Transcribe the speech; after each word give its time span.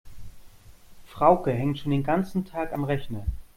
Frauke 1.05 1.51
hängt 1.51 1.77
schon 1.77 1.91
den 1.91 2.03
ganzen 2.03 2.43
Tag 2.43 2.73
am 2.73 2.85
Rechner. 2.85 3.23